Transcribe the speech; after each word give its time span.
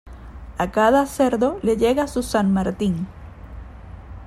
A 0.57 0.71
cada 0.71 1.05
cerdo 1.05 1.59
le 1.61 1.77
llega 1.77 2.07
su 2.07 2.23
San 2.23 2.51
Martín. 2.51 3.05